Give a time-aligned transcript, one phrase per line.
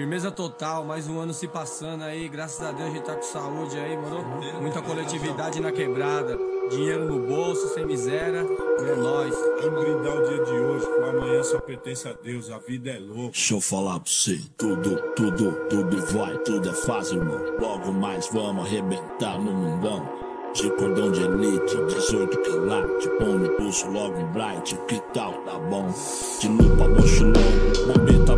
[0.00, 3.22] Firmeza total, mais um ano se passando aí, graças a Deus a gente tá com
[3.22, 4.40] saúde aí, mano.
[4.58, 6.38] Muita coletividade na quebrada,
[6.70, 9.34] dinheiro no bolso, sem miséria, é nóis.
[9.60, 12.92] Vamos brindar o dia de hoje, que o amanhã só pertence a Deus, a vida
[12.92, 13.32] é louca.
[13.32, 17.38] Deixa eu falar pra você, tudo, tudo, tudo vai, tudo é fácil, irmão.
[17.60, 20.20] Logo mais vamos arrebentar no mundão.
[20.54, 25.58] De cordão de elite, 18 quilates, põe no pulso logo um bright, que tal, tá
[25.58, 25.86] bom?
[26.40, 27.32] De lupa, mochilão,
[27.86, 28.29] bombeta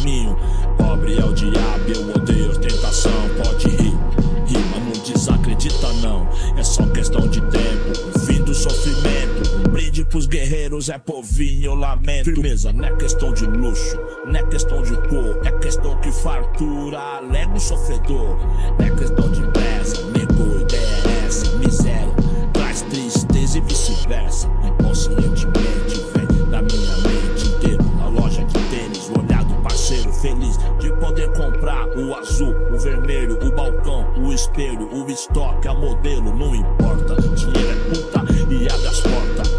[0.00, 0.36] nossos caminhos.
[0.76, 3.98] Pobre é o diabo, eu odeio ostentação, pode rir,
[4.46, 10.26] rima, não desacredita não, é só questão de tempo, fim do sofrimento, um brinde pros
[10.26, 12.24] guerreiros é povinho, eu lamento.
[12.24, 16.98] Firmeza, não é questão de luxo, não é questão de cor, é questão que fartura,
[16.98, 18.38] alega o sofredor,
[18.78, 20.49] não é questão de pressa, negou,
[31.96, 37.70] o azul, o vermelho, o balcão, o espelho, o estoque, a modelo, não importa, dinheiro
[37.70, 39.50] é puta e abre as portas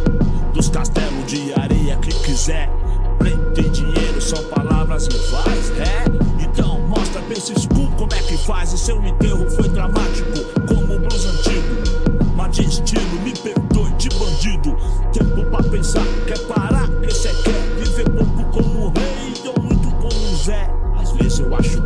[0.54, 2.70] dos castelos de areia que quiser.
[3.18, 6.44] Preto e dinheiro são palavras rivais, é?
[6.44, 8.74] Então mostra pra esse school como é que faz.
[8.74, 12.26] E seu enterro foi dramático, como o blues antigo.
[12.36, 14.76] Mas de estilo, me perdoe de bandido.
[15.14, 17.84] Tempo pra pensar, quer parar, que cê quer.
[17.84, 20.70] Viver pouco como rei, ou muito como Zé.
[21.00, 21.81] Às vezes eu acho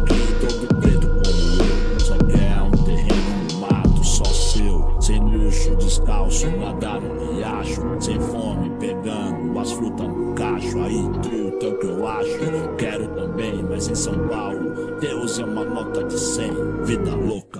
[6.65, 7.81] descalço, nadar no riacho.
[7.99, 10.81] Sem fome, pegando as frutas no cacho.
[10.81, 12.75] Aí, truta é o que eu acho.
[12.77, 16.83] Quero também, mas em São Paulo, Deus é uma nota de 100.
[16.83, 17.54] Vida louca.